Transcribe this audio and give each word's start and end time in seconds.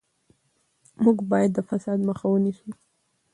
موږ 1.03 1.17
باید 1.31 1.51
د 1.53 1.59
فساد 1.69 1.99
مخه 2.09 2.25
ونیسو. 2.29 2.69